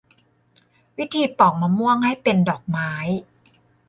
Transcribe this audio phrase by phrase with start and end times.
[0.97, 2.91] วิธีปอกมะม่วงให้เป็นดอกไม้